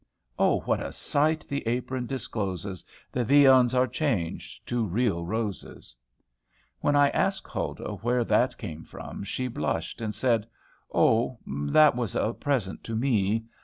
"Oh! 0.39 0.61
what 0.61 0.81
a 0.81 0.91
sight 0.91 1.45
the 1.47 1.61
apron 1.67 2.07
discloses; 2.07 2.83
The 3.11 3.23
viands 3.23 3.75
are 3.75 3.85
changed 3.85 4.65
to 4.69 4.83
real 4.83 5.27
roses!" 5.27 5.95
When 6.79 6.95
I 6.95 7.09
asked 7.09 7.45
Huldah 7.47 7.97
where 7.97 8.23
that 8.23 8.57
came 8.57 8.83
from, 8.83 9.23
she 9.23 9.47
blushed, 9.47 10.01
and 10.01 10.15
said, 10.15 10.47
"Oh, 10.91 11.37
that 11.45 11.95
was 11.95 12.15
a 12.15 12.33
present 12.33 12.83
to 12.85 12.95
me!" 12.95 13.45